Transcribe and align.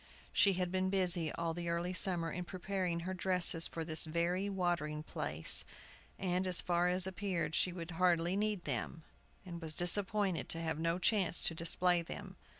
She 0.33 0.53
had 0.53 0.71
been 0.71 0.89
busy 0.89 1.31
all 1.33 1.53
the 1.53 1.69
early 1.69 1.93
summer 1.93 2.31
in 2.31 2.43
preparing 2.43 3.01
her 3.01 3.13
dresses 3.13 3.67
for 3.67 3.85
this 3.85 4.03
very 4.03 4.49
watering 4.49 5.03
place, 5.03 5.63
and, 6.17 6.47
as 6.47 6.59
far 6.59 6.87
as 6.87 7.05
appeared, 7.05 7.53
she 7.53 7.71
would 7.71 7.91
hardly 7.91 8.35
need 8.35 8.65
them, 8.65 9.03
and 9.45 9.61
was 9.61 9.75
disappointed 9.75 10.49
to 10.49 10.59
have 10.59 10.79
no 10.79 10.97
chance 10.97 11.43
to 11.43 11.53
display 11.53 12.01
them. 12.01 12.35